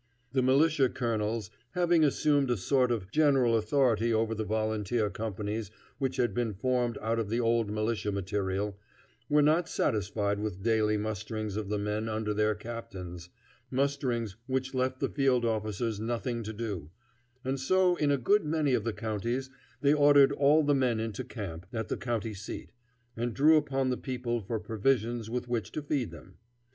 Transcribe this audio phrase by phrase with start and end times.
[0.33, 6.15] The militia colonels, having assumed a sort of general authority over the volunteer companies which
[6.15, 8.79] had been formed out of the old militia material,
[9.29, 13.29] were not satisfied with daily musterings of the men under their captains,
[13.69, 16.89] musterings which left the field officers nothing to do,
[17.45, 21.23] and so in a good many of the counties they ordered all the men into
[21.23, 22.71] camp at the county seat,
[23.15, 26.37] and drew upon the people for provisions with which to feed them.